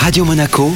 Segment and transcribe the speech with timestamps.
[0.00, 0.74] Radio Monaco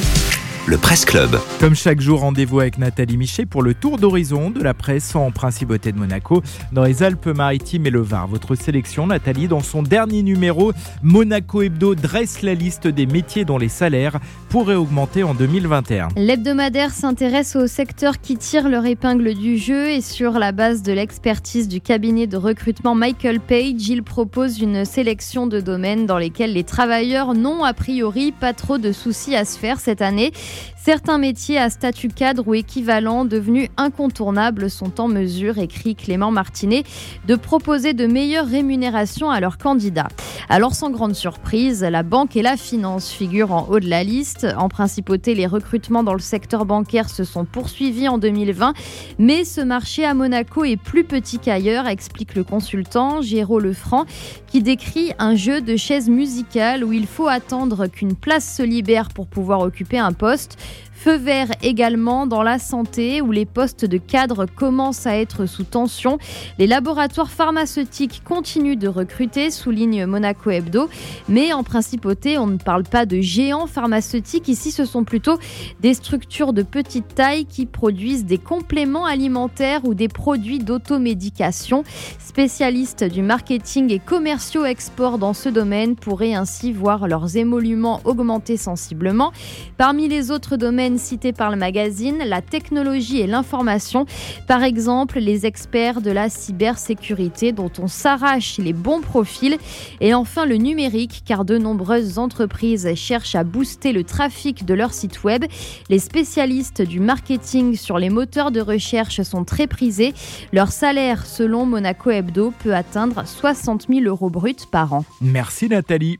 [0.65, 1.37] le Presse Club.
[1.59, 5.29] Comme chaque jour, rendez-vous avec Nathalie Michet pour le tour d'horizon de la presse en
[5.29, 8.27] principauté de Monaco dans les Alpes-Maritimes et le Var.
[8.27, 10.71] Votre sélection, Nathalie, dans son dernier numéro,
[11.01, 16.09] Monaco Hebdo dresse la liste des métiers dont les salaires pourraient augmenter en 2021.
[16.15, 20.93] L'hebdomadaire s'intéresse aux secteurs qui tirent leur épingle du jeu et sur la base de
[20.93, 26.53] l'expertise du cabinet de recrutement Michael Page, il propose une sélection de domaines dans lesquels
[26.53, 30.31] les travailleurs n'ont a priori pas trop de soucis à se faire cette année.
[30.77, 36.83] Certains métiers à statut cadre ou équivalent devenus incontournables sont en mesure, écrit Clément Martinet,
[37.25, 40.09] de proposer de meilleures rémunérations à leurs candidats.
[40.49, 44.45] Alors sans grande surprise, la banque et la finance figurent en haut de la liste.
[44.57, 48.73] En principauté, les recrutements dans le secteur bancaire se sont poursuivis en 2020,
[49.19, 54.05] mais ce marché à Monaco est plus petit qu'ailleurs, explique le consultant Géraud Lefranc,
[54.47, 59.09] qui décrit un jeu de chaises musicales où il faut attendre qu'une place se libère
[59.09, 60.57] pour pouvoir occuper un poste.
[60.93, 65.63] Feu vert également dans la santé où les postes de cadre commencent à être sous
[65.63, 66.17] tension.
[66.59, 70.89] Les laboratoires pharmaceutiques continuent de recruter, souligne Monaco Hebdo.
[71.27, 74.47] Mais en principauté, on ne parle pas de géants pharmaceutiques.
[74.47, 75.37] Ici, ce sont plutôt
[75.81, 81.83] des structures de petite taille qui produisent des compléments alimentaires ou des produits d'automédication.
[82.19, 88.57] Spécialistes du marketing et commerciaux export dans ce domaine pourraient ainsi voir leurs émoluments augmenter
[88.57, 89.31] sensiblement.
[89.77, 94.05] Parmi les autres domaines cités par le magazine, la technologie et l'information.
[94.47, 99.57] Par exemple, les experts de la cybersécurité dont on s'arrache les bons profils.
[100.01, 104.93] Et enfin, le numérique, car de nombreuses entreprises cherchent à booster le trafic de leur
[104.93, 105.45] site web.
[105.89, 110.13] Les spécialistes du marketing sur les moteurs de recherche sont très prisés.
[110.51, 115.05] Leur salaire, selon Monaco Hebdo, peut atteindre 60 000 euros bruts par an.
[115.21, 116.11] Merci Nathalie.